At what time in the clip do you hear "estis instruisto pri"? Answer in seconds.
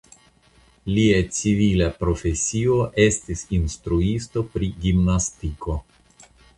3.05-4.75